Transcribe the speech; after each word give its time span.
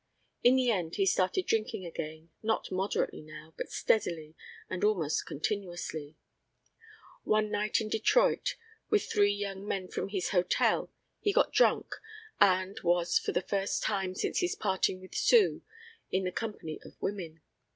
In 0.41 0.55
the 0.55 0.71
end 0.71 0.95
he 0.95 1.05
started 1.05 1.45
drinking 1.45 1.85
again, 1.85 2.31
not 2.41 2.71
moderately 2.71 3.21
now, 3.21 3.53
but 3.55 3.69
steadily 3.71 4.33
and 4.67 4.83
almost 4.83 5.27
continuously. 5.27 6.17
One 7.23 7.51
night 7.51 7.79
in 7.79 7.87
Detroit, 7.87 8.55
with 8.89 9.05
three 9.05 9.31
young 9.31 9.63
men 9.67 9.89
from 9.89 10.09
his 10.09 10.29
hotel, 10.29 10.91
he 11.19 11.31
got 11.31 11.53
drunk 11.53 11.97
and 12.39 12.79
was, 12.79 13.19
for 13.19 13.31
the 13.31 13.43
first 13.43 13.83
time 13.83 14.15
since 14.15 14.39
his 14.39 14.55
parting 14.55 14.99
with 15.01 15.13
Sue, 15.13 15.61
in 16.11 16.23
the 16.23 16.31
company 16.31 16.79
of 16.83 16.99
women. 16.99 17.41